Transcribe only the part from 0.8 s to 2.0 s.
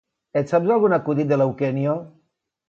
acudit de l'Eugenio?